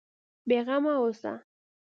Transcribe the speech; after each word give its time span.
بېغمه 0.47 0.93
اوسه. 1.01 1.33